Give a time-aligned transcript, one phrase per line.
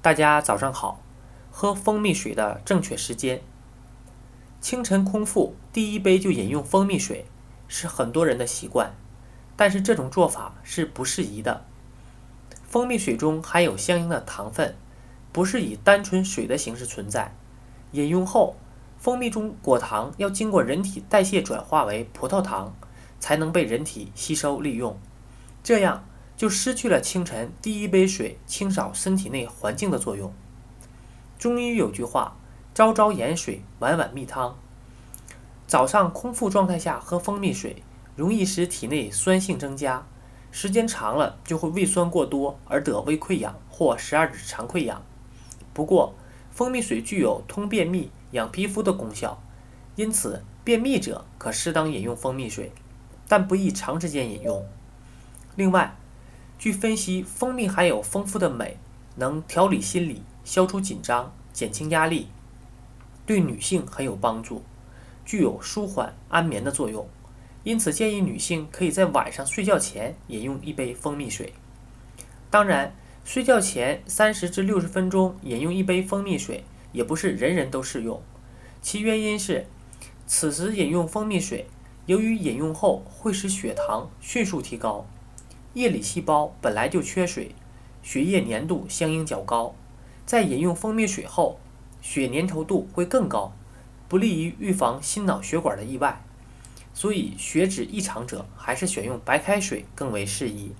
[0.00, 1.00] 大家早上好，
[1.50, 3.40] 喝蜂蜜水的正确时间。
[4.60, 7.26] 清晨空腹第一杯就饮用蜂蜜水
[7.66, 8.92] 是很多人的习惯，
[9.56, 11.64] 但是这种做法是不适宜的。
[12.68, 14.76] 蜂蜜水中含有相应的糖分，
[15.32, 17.34] 不是以单纯水的形式存在。
[17.90, 18.54] 饮用后，
[18.98, 22.72] 蜂蜜中果糖要经过人体代谢转化为葡萄糖，
[23.18, 24.96] 才能被人体吸收利用，
[25.64, 26.04] 这样
[26.38, 30.32] 就失去了清晨第一杯水清扫身体内环境的作用。
[31.36, 32.36] 中医有句话
[32.72, 34.56] ：“朝朝盐水，晚晚蜜汤。”
[35.66, 37.82] 早上空腹状态下喝蜂蜜水，
[38.14, 40.06] 容易使体内酸性增加。
[40.52, 45.02] 时间长了就会胃酸过多而得胃溃疡或十二指肠溃疡。
[45.74, 46.14] 不过，
[46.52, 49.42] 蜂蜜水具有通便秘、养皮肤的功效，
[49.96, 52.70] 因此便秘者可适当饮用蜂蜜水，
[53.26, 54.64] 但不宜长时间饮用。
[55.56, 55.96] 另外，
[56.58, 58.76] 据分析，蜂蜜含有丰富的镁，
[59.14, 62.26] 能调理心理、消除紧张、减轻压力，
[63.24, 64.64] 对女性很有帮助，
[65.24, 67.08] 具有舒缓安眠的作用。
[67.62, 71.52] 因此，建议女性可以在晚上睡觉前饮用一杯蜂蜜水。
[72.50, 72.92] 当然，
[73.24, 78.20] 睡觉前三十至六十分钟饮用一杯蜂蜜水也不是人人都适用。
[78.82, 79.66] 其原因是，
[80.26, 81.66] 此时饮用蜂蜜水，
[82.06, 85.06] 由于饮用后会使血糖迅速提高，
[85.78, 87.54] 夜里细胞本来就缺水，
[88.02, 89.76] 血液粘度相应较高，
[90.26, 91.60] 在饮用蜂蜜水后，
[92.02, 93.52] 血粘稠度会更高，
[94.08, 96.20] 不利于预防心脑血管的意外。
[96.92, 100.72] 所以，血脂异常者还是选用白开水更为适宜。